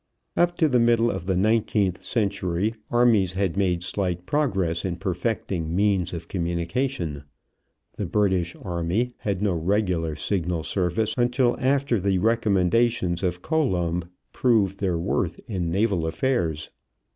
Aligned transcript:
Up 0.35 0.55
to 0.55 0.67
the 0.67 0.79
middle 0.79 1.11
of 1.11 1.27
the 1.27 1.37
nineteenth 1.37 2.03
century 2.03 2.73
armies 2.89 3.33
had 3.33 3.55
made 3.55 3.83
slight 3.83 4.25
progress 4.25 4.83
in 4.83 4.95
perfecting 4.95 5.75
means 5.75 6.11
of 6.11 6.27
communication. 6.27 7.23
The 7.97 8.07
British 8.07 8.55
army 8.63 9.11
had 9.19 9.43
no 9.43 9.53
regular 9.53 10.15
signal 10.15 10.63
service 10.63 11.13
until 11.19 11.55
after 11.59 11.99
the 11.99 12.17
recommendations 12.17 13.21
of 13.21 13.43
Colomb 13.43 14.05
proved 14.33 14.79
their 14.79 14.97
worth 14.97 15.39
in 15.47 15.69
naval 15.69 16.07
affairs. 16.07 16.71